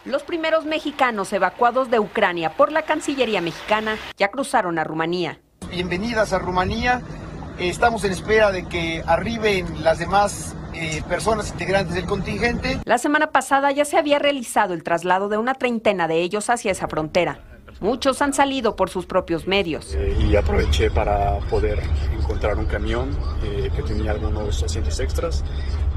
Los 0.06 0.24
primeros 0.24 0.66
mexicanos 0.66 1.32
evacuados 1.34 1.92
de 1.92 2.00
Ucrania 2.00 2.58
por 2.58 2.72
la 2.72 2.82
Cancillería 2.82 3.42
mexicana 3.42 4.00
ya 4.18 4.30
cruzaron 4.30 4.80
a 4.80 4.84
Rumanía. 4.84 5.40
Bienvenidas 5.70 6.34
a 6.34 6.40
Rumanía. 6.40 7.04
Estamos 7.60 8.04
en 8.06 8.12
espera 8.14 8.52
de 8.52 8.68
que 8.68 9.04
arriben 9.06 9.84
las 9.84 10.00
demás 10.00 10.56
eh, 10.80 11.04
personas 11.08 11.52
integrantes 11.52 11.96
del 11.96 12.06
contingente. 12.06 12.80
La 12.86 12.98
semana 12.98 13.32
pasada 13.32 13.72
ya 13.72 13.86
se 13.86 13.98
había 13.98 14.20
realizado 14.20 14.74
el 14.74 14.84
traslado 14.84 15.28
de 15.30 15.38
una 15.38 15.56
treintena 15.56 16.08
de 16.08 16.22
ellos 16.22 16.50
hacia 16.50 16.72
esa 16.72 16.88
frontera. 16.88 17.40
Muchos 17.80 18.22
han 18.22 18.34
salido 18.34 18.76
por 18.76 18.90
sus 18.90 19.06
propios 19.06 19.48
medios. 19.48 19.94
Eh, 19.94 20.18
y 20.20 20.36
aproveché 20.36 20.90
para 20.90 21.40
poder 21.50 21.80
encontrar 22.20 22.58
un 22.58 22.66
camión 22.66 23.10
eh, 23.44 23.70
que 23.76 23.84
tenía 23.84 24.12
algunos 24.12 24.64
asientos 24.64 25.00
extras 25.00 25.44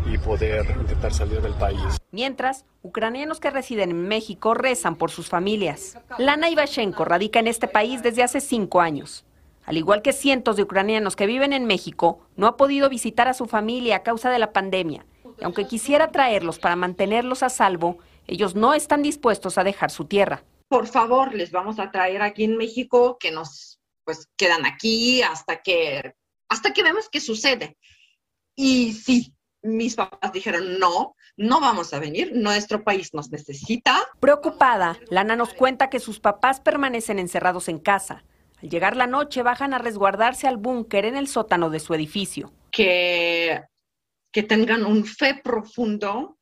y 0.07 0.19
poder 0.19 0.67
intentar 0.79 1.13
salir 1.13 1.41
del 1.41 1.55
país. 1.55 1.81
Mientras, 2.11 2.65
ucranianos 2.83 3.41
que 3.41 3.51
residen 3.51 3.91
en 3.91 4.09
México 4.09 4.55
rezan 4.55 4.97
por 4.97 5.11
sus 5.11 5.29
familias. 5.29 5.99
Lana 6.19 6.51
Ivashenko 6.51 7.05
radica 7.05 7.41
en 7.41 7.47
este 7.47 7.69
país 7.69 8.03
desde 8.03 8.23
hace 8.23 8.41
cinco 8.41 8.81
años. 8.81 9.25
Al 9.71 9.77
igual 9.77 10.03
que 10.03 10.13
cientos 10.13 10.57
de 10.57 10.65
ucranianos 10.65 11.15
que 11.15 11.27
viven 11.27 11.53
en 11.53 11.65
México, 11.65 12.27
no 12.35 12.49
ha 12.49 12.57
podido 12.57 12.89
visitar 12.89 13.29
a 13.29 13.35
su 13.35 13.47
familia 13.47 13.95
a 13.95 14.03
causa 14.03 14.29
de 14.29 14.41
la 14.41 14.53
pandemia. 14.53 15.07
Y 15.39 15.45
aunque 15.45 15.69
quisiera 15.69 16.11
traerlos 16.11 16.59
para 16.59 16.75
mantenerlos 16.75 17.45
a 17.45 17.51
salvo, 17.51 17.99
ellos 18.27 18.57
no 18.57 18.75
están 18.75 19.01
dispuestos 19.01 19.59
a 19.59 19.63
dejar 19.63 19.93
su 19.93 20.07
tierra. 20.07 20.43
Por 20.67 20.89
favor, 20.89 21.33
les 21.37 21.53
vamos 21.53 21.79
a 21.79 21.93
traer 21.93 22.21
aquí 22.21 22.43
en 22.43 22.57
México 22.57 23.17
que 23.21 23.31
nos 23.31 23.79
pues 24.03 24.29
quedan 24.37 24.67
aquí 24.67 25.23
hasta 25.23 25.63
que 25.63 26.17
hasta 26.49 26.73
que 26.73 26.83
vemos 26.83 27.09
qué 27.09 27.21
sucede. 27.21 27.79
Y 28.57 28.95
si 28.95 29.33
mis 29.63 29.95
papás 29.95 30.33
dijeron 30.33 30.81
no, 30.81 31.15
no 31.37 31.61
vamos 31.61 31.95
a 31.95 32.01
venir, 32.01 32.33
nuestro 32.35 32.83
país 32.83 33.15
nos 33.15 33.31
necesita. 33.31 34.01
Preocupada, 34.19 34.99
Lana 35.11 35.37
nos 35.37 35.55
cuenta 35.55 35.91
que 35.91 36.01
sus 36.01 36.19
papás 36.19 36.59
permanecen 36.59 37.21
encerrados 37.21 37.69
en 37.69 37.79
casa 37.79 38.25
al 38.63 38.69
llegar 38.69 38.97
la 38.97 39.07
noche 39.07 39.43
bajan 39.43 39.75
a 39.75 39.79
resguardarse 39.79 40.47
al 40.47 40.57
búnker 40.57 41.05
en 41.05 41.17
el 41.17 41.29
sótano 41.29 41.71
de 41.71 41.81
su 41.81 41.95
edificio. 41.95 42.53
Que, 42.71 43.63
que 44.33 44.43
tengan 44.43 44.85
un 44.85 45.05
fe 45.05 45.41
profundo, 45.43 46.39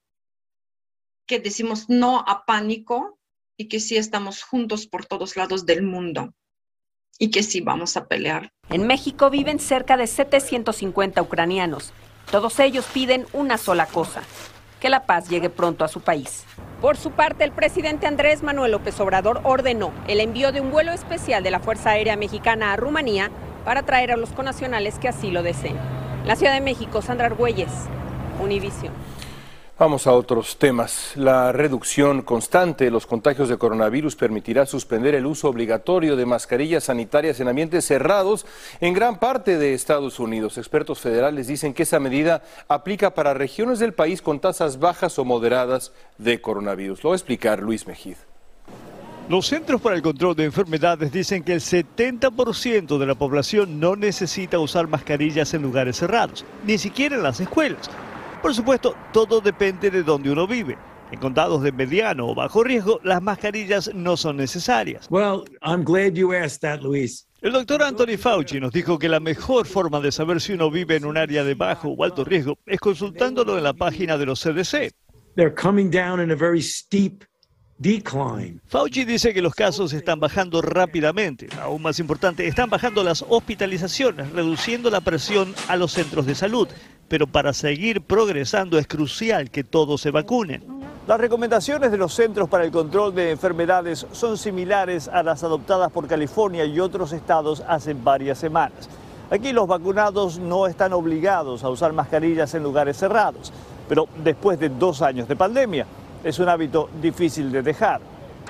que 1.26 1.38
decimos 1.38 1.88
no 1.88 2.24
a 2.26 2.44
pánico 2.44 3.18
y 3.56 3.68
que 3.68 3.80
sí 3.80 3.96
estamos 3.96 4.42
juntos 4.42 4.86
por 4.86 5.06
todos 5.06 5.36
lados 5.36 5.66
del 5.66 5.82
mundo 5.82 6.34
y 7.18 7.30
que 7.30 7.42
sí 7.42 7.60
vamos 7.60 7.96
a 7.96 8.06
pelear. 8.06 8.52
En 8.70 8.86
México 8.86 9.28
viven 9.28 9.58
cerca 9.58 9.96
de 9.96 10.06
750 10.06 11.20
ucranianos. 11.20 11.92
Todos 12.30 12.60
ellos 12.60 12.86
piden 12.92 13.26
una 13.32 13.58
sola 13.58 13.86
cosa, 13.86 14.22
que 14.80 14.88
la 14.88 15.06
paz 15.06 15.28
llegue 15.28 15.50
pronto 15.50 15.84
a 15.84 15.88
su 15.88 16.00
país. 16.00 16.44
Por 16.80 16.96
su 16.96 17.10
parte, 17.10 17.44
el 17.44 17.52
presidente 17.52 18.06
Andrés 18.06 18.42
Manuel 18.42 18.72
López 18.72 18.98
Obrador 19.00 19.40
ordenó 19.42 19.92
el 20.06 20.20
envío 20.20 20.52
de 20.52 20.60
un 20.60 20.70
vuelo 20.70 20.92
especial 20.92 21.42
de 21.42 21.50
la 21.50 21.58
Fuerza 21.58 21.90
Aérea 21.90 22.16
Mexicana 22.16 22.72
a 22.72 22.76
Rumanía 22.76 23.30
para 23.64 23.82
traer 23.82 24.12
a 24.12 24.16
los 24.16 24.30
conacionales 24.30 24.98
que 24.98 25.08
así 25.08 25.30
lo 25.30 25.42
deseen. 25.42 25.76
La 26.24 26.36
Ciudad 26.36 26.54
de 26.54 26.60
México, 26.60 27.02
Sandra 27.02 27.26
Argüelles, 27.26 27.72
Univision. 28.40 28.92
Vamos 29.78 30.08
a 30.08 30.12
otros 30.12 30.58
temas. 30.58 31.12
La 31.14 31.52
reducción 31.52 32.22
constante 32.22 32.86
de 32.86 32.90
los 32.90 33.06
contagios 33.06 33.48
de 33.48 33.58
coronavirus 33.58 34.16
permitirá 34.16 34.66
suspender 34.66 35.14
el 35.14 35.24
uso 35.24 35.48
obligatorio 35.48 36.16
de 36.16 36.26
mascarillas 36.26 36.82
sanitarias 36.82 37.38
en 37.38 37.46
ambientes 37.46 37.84
cerrados 37.84 38.44
en 38.80 38.92
gran 38.92 39.20
parte 39.20 39.56
de 39.56 39.74
Estados 39.74 40.18
Unidos. 40.18 40.58
Expertos 40.58 40.98
federales 40.98 41.46
dicen 41.46 41.74
que 41.74 41.84
esa 41.84 42.00
medida 42.00 42.42
aplica 42.66 43.14
para 43.14 43.34
regiones 43.34 43.78
del 43.78 43.94
país 43.94 44.20
con 44.20 44.40
tasas 44.40 44.80
bajas 44.80 45.16
o 45.20 45.24
moderadas 45.24 45.92
de 46.18 46.40
coronavirus. 46.40 47.04
Lo 47.04 47.10
va 47.10 47.14
a 47.14 47.18
explicar 47.18 47.62
Luis 47.62 47.86
Mejid. 47.86 48.16
Los 49.28 49.46
Centros 49.46 49.80
para 49.80 49.94
el 49.94 50.02
Control 50.02 50.34
de 50.34 50.44
Enfermedades 50.44 51.12
dicen 51.12 51.44
que 51.44 51.52
el 51.52 51.60
70% 51.60 52.98
de 52.98 53.06
la 53.06 53.14
población 53.14 53.78
no 53.78 53.94
necesita 53.94 54.58
usar 54.58 54.88
mascarillas 54.88 55.54
en 55.54 55.62
lugares 55.62 55.98
cerrados, 55.98 56.44
ni 56.66 56.78
siquiera 56.78 57.14
en 57.14 57.22
las 57.22 57.38
escuelas. 57.38 57.88
Por 58.42 58.54
supuesto, 58.54 58.94
todo 59.12 59.40
depende 59.40 59.90
de 59.90 60.02
dónde 60.02 60.30
uno 60.30 60.46
vive. 60.46 60.78
En 61.10 61.18
condados 61.18 61.62
de 61.62 61.72
mediano 61.72 62.28
o 62.28 62.34
bajo 62.34 62.62
riesgo, 62.62 63.00
las 63.02 63.22
mascarillas 63.22 63.90
no 63.94 64.16
son 64.16 64.36
necesarias. 64.36 65.06
Well, 65.10 65.44
I'm 65.62 65.82
glad 65.82 66.12
you 66.12 66.32
asked 66.32 66.60
that, 66.60 66.82
Luis. 66.82 67.26
El 67.40 67.52
doctor 67.52 67.82
Anthony 67.82 68.16
Fauci 68.18 68.60
nos 68.60 68.72
dijo 68.72 68.98
que 68.98 69.08
la 69.08 69.20
mejor 69.20 69.66
forma 69.66 70.00
de 70.00 70.12
saber 70.12 70.40
si 70.40 70.52
uno 70.52 70.70
vive 70.70 70.96
en 70.96 71.04
un 71.04 71.16
área 71.16 71.44
de 71.44 71.54
bajo 71.54 71.88
o 71.88 72.04
alto 72.04 72.24
riesgo 72.24 72.58
es 72.66 72.78
consultándolo 72.78 73.56
en 73.56 73.64
la 73.64 73.72
página 73.72 74.18
de 74.18 74.26
los 74.26 74.42
CDC. 74.42 74.92
They're 75.36 75.54
coming 75.54 75.90
down 75.90 76.20
in 76.20 76.30
a 76.30 76.36
very 76.36 76.60
steep 76.60 77.24
decline. 77.78 78.60
Fauci 78.66 79.04
dice 79.04 79.32
que 79.32 79.40
los 79.40 79.54
casos 79.54 79.92
están 79.92 80.20
bajando 80.20 80.60
rápidamente. 80.60 81.48
Aún 81.60 81.82
más 81.82 81.98
importante, 82.00 82.46
están 82.46 82.68
bajando 82.68 83.02
las 83.02 83.24
hospitalizaciones, 83.26 84.30
reduciendo 84.32 84.90
la 84.90 85.00
presión 85.00 85.54
a 85.68 85.76
los 85.76 85.92
centros 85.92 86.26
de 86.26 86.34
salud 86.34 86.68
pero 87.08 87.26
para 87.26 87.52
seguir 87.52 88.02
progresando 88.02 88.78
es 88.78 88.86
crucial 88.86 89.50
que 89.50 89.64
todos 89.64 90.00
se 90.00 90.10
vacunen. 90.10 90.62
Las 91.06 91.18
recomendaciones 91.18 91.90
de 91.90 91.96
los 91.96 92.12
Centros 92.12 92.50
para 92.50 92.64
el 92.64 92.70
Control 92.70 93.14
de 93.14 93.30
Enfermedades 93.30 94.06
son 94.12 94.36
similares 94.36 95.08
a 95.08 95.22
las 95.22 95.42
adoptadas 95.42 95.90
por 95.90 96.06
California 96.06 96.66
y 96.66 96.78
otros 96.80 97.12
estados 97.12 97.62
hace 97.66 97.94
varias 97.94 98.38
semanas. 98.38 98.90
Aquí 99.30 99.52
los 99.52 99.66
vacunados 99.66 100.38
no 100.38 100.66
están 100.66 100.92
obligados 100.92 101.64
a 101.64 101.70
usar 101.70 101.94
mascarillas 101.94 102.54
en 102.54 102.62
lugares 102.62 102.98
cerrados, 102.98 103.52
pero 103.88 104.06
después 104.22 104.58
de 104.60 104.68
dos 104.68 105.00
años 105.00 105.28
de 105.28 105.36
pandemia 105.36 105.86
es 106.24 106.38
un 106.38 106.48
hábito 106.48 106.90
difícil 107.00 107.50
de 107.52 107.62
dejar. 107.62 108.00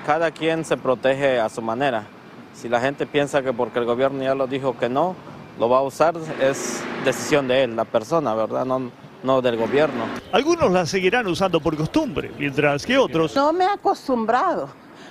Cada 0.05 0.31
quien 0.31 0.65
se 0.65 0.75
protege 0.75 1.39
a 1.39 1.47
su 1.49 1.61
manera. 1.61 2.07
Si 2.53 2.67
la 2.67 2.81
gente 2.81 3.05
piensa 3.05 3.41
que 3.41 3.53
porque 3.53 3.79
el 3.79 3.85
gobierno 3.85 4.21
ya 4.21 4.35
lo 4.35 4.47
dijo 4.47 4.77
que 4.77 4.89
no, 4.89 5.15
lo 5.59 5.69
va 5.69 5.79
a 5.79 5.81
usar 5.81 6.15
es 6.41 6.81
decisión 7.03 7.47
de 7.47 7.63
él, 7.63 7.75
la 7.75 7.85
persona, 7.85 8.33
¿verdad? 8.33 8.65
No, 8.65 8.91
no 9.23 9.41
del 9.41 9.57
gobierno. 9.57 10.05
Algunos 10.31 10.71
la 10.71 10.85
seguirán 10.85 11.27
usando 11.27 11.59
por 11.59 11.75
costumbre, 11.75 12.31
mientras 12.39 12.85
que 12.85 12.97
otros... 12.97 13.35
No 13.35 13.51
me 13.51 13.65
he 13.65 13.69
acostumbrado 13.69 14.69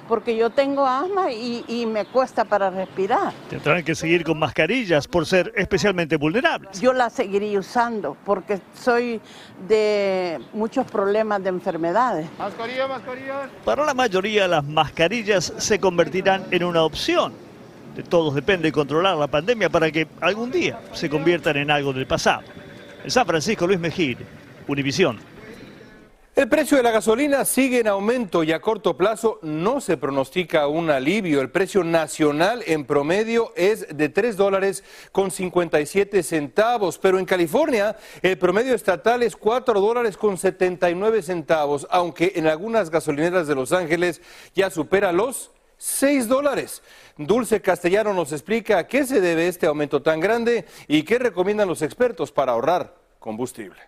porque 0.09 0.35
yo 0.35 0.49
tengo 0.49 0.87
asma 0.87 1.31
y, 1.31 1.87
me 1.87 2.07
cuesta 2.07 2.45
para 2.45 2.71
respirar. 2.71 3.33
Tendrán 3.51 3.85
que 3.85 3.95
seguir 3.95 4.25
con 4.25 4.39
mascarillas 4.39 5.07
por 5.07 5.27
ser 5.27 5.53
especialmente 5.55 6.17
vulnerables. 6.17 6.81
Yo 6.81 6.95
la 6.95 7.11
seguiría 7.11 7.59
usando 7.59 8.17
porque 8.25 8.59
soy 8.75 9.21
de 9.69 10.41
muchos 10.55 10.91
problemas 10.91 11.43
de 11.43 11.51
enfermedades. 11.51 12.27
Mascarilla, 12.39 12.89
mascarilla. 12.89 13.51
Para 13.67 13.85
la 13.85 13.93
mayoría 13.93 14.49
las 14.49 14.65
mascarillas 14.65 15.53
se 15.59 15.79
convertirán 15.79 16.47
en 16.51 16.65
una 16.65 16.83
opción 16.83 17.48
de 17.99 18.05
todos 18.05 18.33
depende 18.33 18.71
controlar 18.71 19.17
la 19.17 19.27
pandemia 19.27 19.69
para 19.69 19.91
que 19.91 20.07
algún 20.21 20.53
día 20.53 20.79
se 20.93 21.11
conviertan 21.11 21.57
en 21.57 21.69
algo 21.69 21.93
del 21.93 22.07
pasado. 22.07 22.45
San 23.09 23.27
Francisco, 23.27 23.67
Luis 23.67 23.81
Mejid, 23.81 24.19
Univisión. 24.69 25.19
El 26.37 26.49
precio 26.49 26.77
de 26.77 26.85
la 26.85 26.93
gasolina 26.93 27.45
sigue 27.45 27.81
en 27.81 27.89
aumento 27.89 28.45
y 28.45 28.53
a 28.53 28.61
corto 28.61 28.97
plazo 28.97 29.41
no 29.43 29.81
se 29.81 29.97
pronostica 29.97 30.69
un 30.69 30.91
alivio. 30.91 31.41
El 31.41 31.51
precio 31.51 31.83
nacional 31.83 32.63
en 32.69 32.85
promedio 32.85 33.53
es 33.57 33.89
de 33.89 34.09
3 34.09 34.37
dólares 34.37 34.85
con 35.11 35.33
57 35.33 36.23
centavos, 36.23 36.99
pero 36.99 37.19
en 37.19 37.25
California 37.25 37.97
el 38.23 38.39
promedio 38.39 38.75
estatal 38.77 39.25
es 39.25 39.35
4 39.35 39.81
dólares 39.81 40.17
con 40.17 40.39
79 40.39 41.23
centavos, 41.23 41.85
aunque 41.91 42.35
en 42.37 42.47
algunas 42.47 42.91
gasolineras 42.91 43.49
de 43.49 43.57
Los 43.57 43.73
Ángeles 43.73 44.23
ya 44.55 44.71
supera 44.71 45.11
los 45.11 45.51
6 45.79 46.29
dólares. 46.29 46.83
Dulce 47.17 47.63
Castellano 47.63 48.13
nos 48.13 48.33
explica 48.33 48.79
a 48.79 48.87
qué 48.87 49.05
se 49.05 49.21
debe 49.21 49.49
este 49.49 49.67
aumento 49.67 50.03
tan 50.03 50.21
grande 50.21 50.67
y 50.87 51.05
qué 51.05 51.19
recomiendan 51.19 51.69
los 51.69 51.83
expertos 51.83 52.31
para 52.31 52.53
ahorrar 52.53 52.95
combustible. 53.19 53.81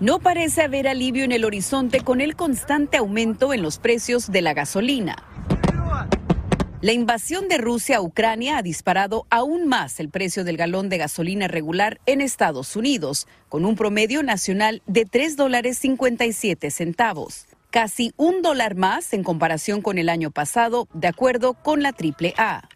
No 0.00 0.18
parece 0.18 0.62
haber 0.62 0.88
alivio 0.88 1.24
en 1.24 1.32
el 1.32 1.44
horizonte 1.44 2.00
con 2.00 2.20
el 2.20 2.34
constante 2.34 2.96
aumento 2.96 3.52
en 3.52 3.62
los 3.62 3.78
precios 3.78 4.32
de 4.32 4.40
la 4.42 4.54
gasolina. 4.54 5.24
La 6.80 6.92
invasión 6.92 7.46
de 7.48 7.58
Rusia 7.58 7.98
a 7.98 8.00
Ucrania 8.00 8.56
ha 8.56 8.62
disparado 8.62 9.26
aún 9.28 9.68
más 9.68 10.00
el 10.00 10.08
precio 10.08 10.44
del 10.44 10.56
galón 10.56 10.88
de 10.88 10.96
gasolina 10.96 11.46
regular 11.46 12.00
en 12.06 12.22
Estados 12.22 12.74
Unidos, 12.74 13.28
con 13.50 13.66
un 13.66 13.76
promedio 13.76 14.22
nacional 14.22 14.80
de 14.86 15.04
3 15.04 15.36
dólares 15.36 15.76
57 15.76 16.70
centavos, 16.70 17.44
casi 17.70 18.12
un 18.16 18.42
dólar 18.42 18.74
más 18.74 19.12
en 19.12 19.22
comparación 19.22 19.82
con 19.82 19.98
el 19.98 20.08
año 20.08 20.30
pasado, 20.30 20.88
de 20.92 21.08
acuerdo 21.08 21.54
con 21.54 21.82
la 21.82 21.90
AAA. 21.90 22.68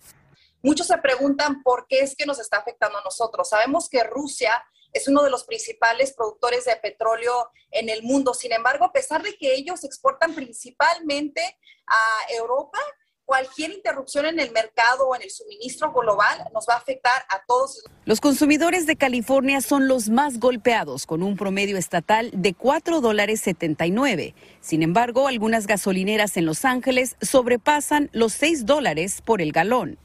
Muchos 0.63 0.87
se 0.87 0.97
preguntan 0.99 1.63
por 1.63 1.87
qué 1.89 2.01
es 2.01 2.17
que 2.17 2.25
nos 2.25 2.39
está 2.39 2.59
afectando 2.59 2.99
a 2.99 3.05
nosotros. 3.05 3.49
Sabemos 3.49 3.89
que 3.89 4.03
Rusia 4.03 4.65
es 4.95 5.09
uno 5.09 5.23
de 5.23 5.31
los 5.31 5.45
principales 5.45 6.15
productores 6.15 6.65
de 6.65 6.77
petróleo 6.77 7.51
en 7.71 7.89
el 7.89 8.03
mundo. 8.03 8.33
Sin 8.33 8.53
embargo, 8.53 8.87
a 8.87 8.93
pesar 8.93 9.23
de 9.23 9.37
que 9.37 9.55
ellos 9.55 9.85
exportan 9.85 10.35
principalmente 10.35 11.59
a 11.87 12.33
Europa, 12.33 12.79
cualquier 13.25 13.73
interrupción 13.73 14.27
en 14.27 14.39
el 14.41 14.53
mercado 14.53 15.09
o 15.09 15.17
en 15.17 15.23
el 15.23 15.31
suministro 15.31 15.93
global 15.93 16.45
nos 16.53 16.67
va 16.69 16.75
a 16.75 16.79
afectar 16.79 17.25
a 17.29 17.43
todos. 17.47 17.85
Los 18.05 18.21
consumidores 18.21 18.87
de 18.87 18.97
California 18.97 19.61
son 19.61 19.89
los 19.89 20.09
más 20.09 20.39
golpeados, 20.39 21.07
con 21.07 21.23
un 21.23 21.37
promedio 21.37 21.77
estatal 21.77 22.31
de 22.33 22.55
4 22.55 23.01
dólares 23.01 23.41
79. 23.41 24.35
Sin 24.61 24.83
embargo, 24.83 25.29
algunas 25.29 25.67
gasolineras 25.67 26.37
en 26.37 26.47
Los 26.47 26.65
Ángeles 26.65 27.17
sobrepasan 27.21 28.11
los 28.13 28.33
6 28.35 28.67
dólares 28.67 29.23
por 29.23 29.41
el 29.41 29.53
galón. 29.53 29.99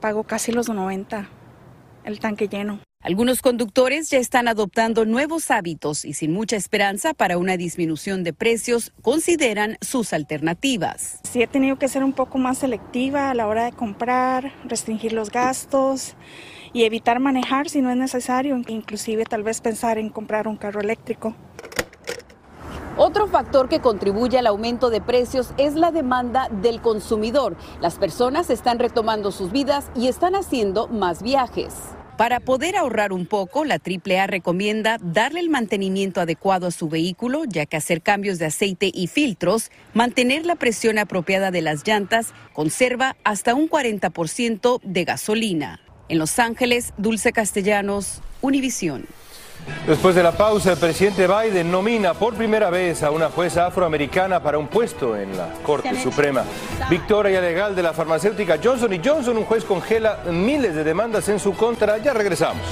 Pago 0.00 0.24
casi 0.24 0.52
los 0.52 0.68
90, 0.68 1.28
el 2.04 2.20
tanque 2.20 2.48
lleno. 2.48 2.80
Algunos 3.02 3.40
conductores 3.40 4.10
ya 4.10 4.18
están 4.18 4.46
adoptando 4.46 5.06
nuevos 5.06 5.50
hábitos 5.50 6.04
y 6.04 6.12
sin 6.12 6.34
mucha 6.34 6.56
esperanza 6.56 7.14
para 7.14 7.38
una 7.38 7.56
disminución 7.56 8.24
de 8.24 8.34
precios, 8.34 8.92
consideran 9.00 9.78
sus 9.80 10.12
alternativas. 10.12 11.18
Sí 11.22 11.40
he 11.40 11.46
tenido 11.46 11.78
que 11.78 11.88
ser 11.88 12.04
un 12.04 12.12
poco 12.12 12.36
más 12.36 12.58
selectiva 12.58 13.30
a 13.30 13.34
la 13.34 13.46
hora 13.46 13.64
de 13.64 13.72
comprar, 13.72 14.52
restringir 14.66 15.14
los 15.14 15.30
gastos 15.30 16.14
y 16.74 16.84
evitar 16.84 17.20
manejar 17.20 17.70
si 17.70 17.80
no 17.80 17.90
es 17.90 17.96
necesario, 17.96 18.60
inclusive 18.68 19.24
tal 19.24 19.44
vez 19.44 19.62
pensar 19.62 19.96
en 19.96 20.10
comprar 20.10 20.46
un 20.46 20.58
carro 20.58 20.82
eléctrico. 20.82 21.34
Otro 22.98 23.28
factor 23.28 23.70
que 23.70 23.80
contribuye 23.80 24.38
al 24.38 24.46
aumento 24.46 24.90
de 24.90 25.00
precios 25.00 25.54
es 25.56 25.74
la 25.74 25.90
demanda 25.90 26.50
del 26.50 26.82
consumidor. 26.82 27.56
Las 27.80 27.96
personas 27.96 28.50
están 28.50 28.78
retomando 28.78 29.32
sus 29.32 29.52
vidas 29.52 29.90
y 29.96 30.08
están 30.08 30.34
haciendo 30.34 30.86
más 30.88 31.22
viajes. 31.22 31.72
Para 32.20 32.38
poder 32.38 32.76
ahorrar 32.76 33.14
un 33.14 33.24
poco, 33.24 33.64
la 33.64 33.76
AAA 33.76 34.26
recomienda 34.26 34.98
darle 35.00 35.40
el 35.40 35.48
mantenimiento 35.48 36.20
adecuado 36.20 36.66
a 36.66 36.70
su 36.70 36.90
vehículo, 36.90 37.44
ya 37.46 37.64
que 37.64 37.78
hacer 37.78 38.02
cambios 38.02 38.38
de 38.38 38.44
aceite 38.44 38.90
y 38.92 39.06
filtros, 39.06 39.70
mantener 39.94 40.44
la 40.44 40.56
presión 40.56 40.98
apropiada 40.98 41.50
de 41.50 41.62
las 41.62 41.82
llantas, 41.88 42.34
conserva 42.52 43.16
hasta 43.24 43.54
un 43.54 43.70
40% 43.70 44.82
de 44.82 45.04
gasolina. 45.04 45.80
En 46.10 46.18
Los 46.18 46.38
Ángeles, 46.38 46.92
Dulce 46.98 47.32
Castellanos, 47.32 48.20
Univisión. 48.42 49.06
Después 49.86 50.14
de 50.14 50.22
la 50.22 50.32
pausa, 50.32 50.72
el 50.72 50.78
presidente 50.78 51.26
Biden 51.26 51.70
nomina 51.70 52.14
por 52.14 52.34
primera 52.34 52.70
vez 52.70 53.02
a 53.02 53.10
una 53.10 53.28
jueza 53.30 53.66
afroamericana 53.66 54.40
para 54.42 54.58
un 54.58 54.68
puesto 54.68 55.16
en 55.16 55.36
la 55.36 55.48
Corte 55.64 56.00
Suprema. 56.00 56.44
Victoria 56.88 57.40
legal 57.40 57.74
de 57.74 57.82
la 57.82 57.92
farmacéutica 57.92 58.58
Johnson 58.62 59.00
Johnson, 59.04 59.38
un 59.38 59.44
juez 59.44 59.64
congela 59.64 60.20
miles 60.30 60.74
de 60.74 60.84
demandas 60.84 61.28
en 61.28 61.40
su 61.40 61.54
contra. 61.54 61.98
Ya 61.98 62.12
regresamos. 62.12 62.62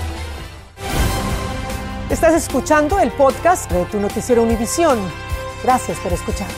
Estás 2.11 2.35
escuchando 2.35 2.99
el 2.99 3.11
podcast 3.11 3.71
de 3.71 3.85
tu 3.87 4.01
noticiero 4.01 4.43
Univisión. 4.43 4.99
Gracias 5.63 5.99
por 5.99 6.13
escuchar. 6.13 6.49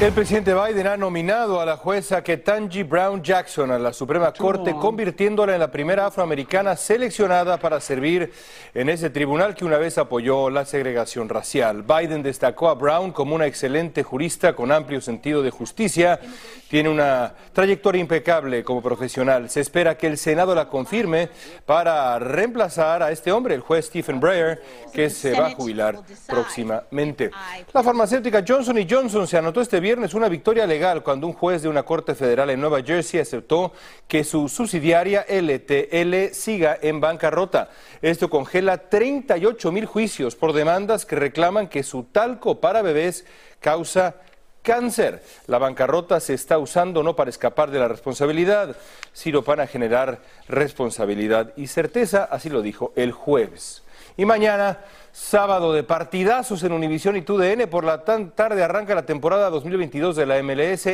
El 0.00 0.12
presidente 0.12 0.54
Biden 0.54 0.86
ha 0.86 0.96
nominado 0.96 1.60
a 1.60 1.66
la 1.66 1.76
jueza 1.76 2.22
Ketanji 2.22 2.84
Brown 2.84 3.20
Jackson 3.20 3.72
a 3.72 3.80
la 3.80 3.92
Suprema 3.92 4.32
Corte, 4.32 4.72
convirtiéndola 4.72 5.54
en 5.54 5.58
la 5.58 5.72
primera 5.72 6.06
afroamericana 6.06 6.76
seleccionada 6.76 7.58
para 7.58 7.80
servir 7.80 8.32
en 8.74 8.88
ese 8.90 9.10
tribunal 9.10 9.56
que 9.56 9.64
una 9.64 9.76
vez 9.76 9.98
apoyó 9.98 10.50
la 10.50 10.64
segregación 10.64 11.28
racial. 11.28 11.82
Biden 11.82 12.22
destacó 12.22 12.68
a 12.68 12.74
Brown 12.74 13.10
como 13.10 13.34
una 13.34 13.46
excelente 13.46 14.04
jurista 14.04 14.54
con 14.54 14.70
amplio 14.70 15.00
sentido 15.00 15.42
de 15.42 15.50
justicia. 15.50 16.20
Tiene 16.68 16.90
una 16.90 17.34
trayectoria 17.52 18.00
impecable 18.00 18.62
como 18.62 18.80
profesional. 18.80 19.50
Se 19.50 19.60
espera 19.60 19.98
que 19.98 20.06
el 20.06 20.16
Senado 20.16 20.54
la 20.54 20.68
confirme 20.68 21.28
para 21.66 22.20
reemplazar 22.20 23.02
a 23.02 23.10
este 23.10 23.32
hombre, 23.32 23.56
el 23.56 23.62
juez 23.62 23.86
Stephen 23.86 24.20
Breyer, 24.20 24.62
que 24.92 25.10
se 25.10 25.32
va 25.32 25.48
a 25.48 25.54
jubilar 25.54 25.98
próximamente. 26.28 27.32
La 27.72 27.82
farmacéutica 27.82 28.44
Johnson 28.46 28.76
Johnson 28.88 29.26
se 29.26 29.38
anotó 29.38 29.60
este 29.60 29.80
viernes 29.88 30.12
una 30.12 30.28
victoria 30.28 30.66
legal 30.66 31.02
cuando 31.02 31.26
un 31.26 31.32
juez 31.32 31.62
de 31.62 31.68
una 31.70 31.82
corte 31.82 32.14
federal 32.14 32.50
en 32.50 32.60
Nueva 32.60 32.82
Jersey 32.82 33.20
aceptó 33.20 33.72
que 34.06 34.22
su 34.22 34.46
subsidiaria 34.50 35.24
LTL 35.26 36.34
siga 36.34 36.78
en 36.82 37.00
bancarrota. 37.00 37.70
Esto 38.02 38.28
congela 38.28 38.90
38 38.90 39.72
mil 39.72 39.86
juicios 39.86 40.36
por 40.36 40.52
demandas 40.52 41.06
que 41.06 41.16
reclaman 41.16 41.68
que 41.68 41.82
su 41.82 42.02
talco 42.02 42.60
para 42.60 42.82
bebés 42.82 43.24
causa 43.60 44.16
cáncer. 44.60 45.22
La 45.46 45.56
bancarrota 45.56 46.20
se 46.20 46.34
está 46.34 46.58
usando 46.58 47.02
no 47.02 47.16
para 47.16 47.30
escapar 47.30 47.70
de 47.70 47.78
la 47.78 47.88
responsabilidad, 47.88 48.76
sino 49.14 49.42
para 49.42 49.66
generar 49.66 50.20
responsabilidad 50.48 51.54
y 51.56 51.68
certeza, 51.68 52.24
así 52.24 52.50
lo 52.50 52.60
dijo 52.60 52.92
el 52.94 53.12
jueves. 53.12 53.84
Y 54.18 54.26
mañana 54.26 54.78
Sábado 55.20 55.72
de 55.72 55.82
partidazos 55.82 56.62
en 56.62 56.72
Univisión 56.72 57.16
y 57.16 57.22
TUDN. 57.22 57.68
Por 57.68 57.82
la 57.84 58.04
tan 58.04 58.30
tarde 58.30 58.62
arranca 58.62 58.94
la 58.94 59.04
temporada 59.04 59.50
2022 59.50 60.14
de 60.14 60.26
la 60.26 60.40
MLS. 60.42 60.86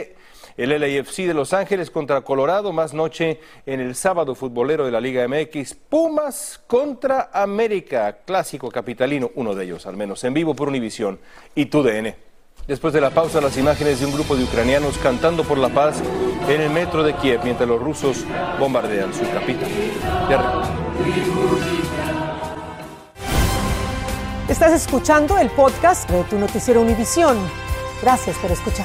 El 0.56 0.80
LAFC 0.80 1.26
de 1.26 1.34
Los 1.34 1.52
Ángeles 1.52 1.90
contra 1.90 2.22
Colorado. 2.22 2.72
Más 2.72 2.94
noche 2.94 3.38
en 3.66 3.80
el 3.80 3.94
sábado 3.94 4.34
futbolero 4.34 4.86
de 4.86 4.92
la 4.92 5.00
Liga 5.00 5.28
MX. 5.28 5.74
Pumas 5.74 6.58
contra 6.66 7.28
América. 7.34 8.20
Clásico 8.24 8.70
capitalino. 8.70 9.30
Uno 9.34 9.54
de 9.54 9.64
ellos 9.64 9.86
al 9.86 9.96
menos. 9.96 10.24
En 10.24 10.32
vivo 10.32 10.54
por 10.54 10.68
Univisión 10.68 11.20
y 11.54 11.66
TUDN. 11.66 12.14
Después 12.66 12.94
de 12.94 13.02
la 13.02 13.10
pausa, 13.10 13.42
las 13.42 13.58
imágenes 13.58 14.00
de 14.00 14.06
un 14.06 14.14
grupo 14.14 14.36
de 14.36 14.44
ucranianos 14.44 14.96
cantando 14.96 15.44
por 15.44 15.58
la 15.58 15.68
paz 15.68 16.02
en 16.48 16.62
el 16.62 16.70
metro 16.70 17.02
de 17.02 17.12
Kiev 17.14 17.40
mientras 17.44 17.68
los 17.68 17.78
rusos 17.78 18.24
bombardean 18.58 19.12
su 19.12 19.20
capital. 19.30 19.68
Estás 24.48 24.74
escuchando 24.74 25.38
el 25.38 25.48
podcast 25.48 26.08
de 26.10 26.22
tu 26.24 26.38
noticiero 26.38 26.82
Univisión. 26.82 27.38
Gracias 28.02 28.36
por 28.36 28.50
escuchar. 28.50 28.84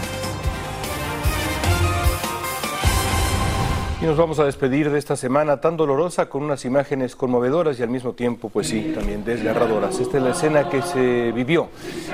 Y 4.01 4.05
nos 4.05 4.15
vamos 4.15 4.39
a 4.39 4.45
despedir 4.45 4.89
de 4.89 4.97
esta 4.97 5.17
semana 5.17 5.59
tan 5.59 5.75
dolorosa 5.75 6.29
con 6.29 6.43
unas 6.43 6.63
imágenes 6.63 7.17
conmovedoras 7.17 7.77
y 7.77 7.83
al 7.83 7.89
mismo 7.89 8.13
tiempo, 8.13 8.47
pues 8.47 8.69
sí, 8.69 8.93
también 8.95 9.25
desgarradoras. 9.25 9.99
Esta 9.99 10.15
es 10.15 10.23
la 10.23 10.29
escena 10.29 10.69
que 10.69 10.81
se 10.81 11.33
vivió 11.33 11.67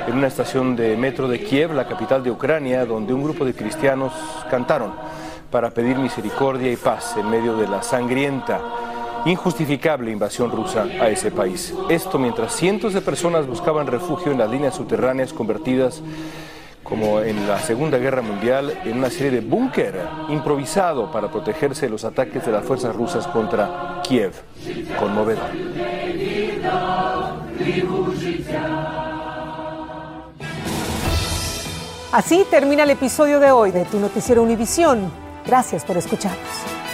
en 0.08 0.18
una 0.18 0.26
estación 0.26 0.76
de 0.76 0.98
metro 0.98 1.28
de 1.28 1.40
Kiev, 1.40 1.72
la 1.72 1.88
capital 1.88 2.24
de 2.24 2.32
Ucrania, 2.32 2.84
donde 2.84 3.14
un 3.14 3.24
grupo 3.24 3.46
de 3.46 3.54
cristianos 3.54 4.12
cantaron 4.50 4.92
para 5.52 5.70
pedir 5.70 6.00
misericordia 6.00 6.72
y 6.72 6.78
paz 6.78 7.16
en 7.16 7.30
medio 7.30 7.56
de 7.56 7.68
la 7.68 7.84
sangrienta 7.84 8.60
injustificable 9.26 10.12
invasión 10.12 10.52
rusa 10.52 10.84
a 11.02 11.10
ese 11.10 11.32
país. 11.32 11.74
Esto 11.90 12.18
mientras 12.20 12.56
cientos 12.56 12.94
de 12.94 13.02
personas 13.02 13.48
buscaban 13.48 13.88
refugio 13.88 14.32
en 14.32 14.38
las 14.38 14.50
líneas 14.50 14.76
subterráneas 14.76 15.34
convertidas 15.34 16.02
como 16.86 17.20
en 17.20 17.48
la 17.48 17.58
Segunda 17.60 17.98
Guerra 17.98 18.22
Mundial, 18.22 18.80
en 18.86 19.00
una 19.00 19.10
serie 19.10 19.32
de 19.32 19.42
búnker 19.42 20.00
improvisado 20.30 21.12
para 21.12 21.32
protegerse 21.32 21.88
de 21.88 21.90
los 21.90 22.06
ataques 22.06 22.46
de 22.46 22.52
las 22.52 22.64
fuerzas 22.64 22.96
rusas 22.96 23.26
contra 23.28 24.02
Kiev. 24.04 24.34
Conmovedor. 25.00 25.50
Así 32.12 32.46
termina 32.50 32.84
el 32.84 32.92
episodio 32.92 33.40
de 33.40 33.52
hoy 33.52 33.72
de 33.72 33.84
Tu 33.86 34.00
Noticiero 34.00 34.44
Univisión. 34.44 35.12
Gracias 35.46 35.84
por 35.84 35.98
escucharnos. 35.98 36.85